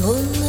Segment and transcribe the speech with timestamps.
[0.00, 0.39] Todo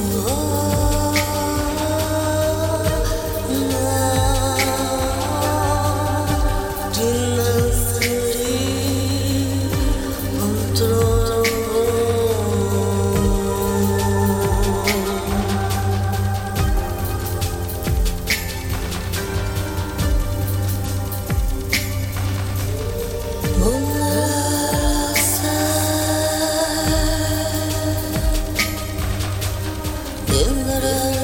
[0.00, 0.47] in
[30.80, 31.18] the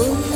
[0.00, 0.29] home.